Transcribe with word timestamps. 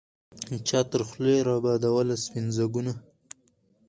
چا 0.67 0.79
تر 0.89 1.01
خولې 1.09 1.37
را 1.47 1.55
بادوله 1.63 2.15
سپین 2.23 2.45
ځګونه 2.57 2.93